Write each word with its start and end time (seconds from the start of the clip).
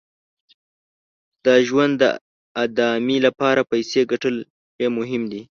د 1.45 1.47
ژوند 1.67 1.93
د 2.01 2.03
ادامې 2.63 3.17
لپاره 3.25 3.67
پیسې 3.71 3.99
ګټل 4.11 4.35
یې 4.81 4.87
مهم 4.97 5.23
دي. 5.31 5.41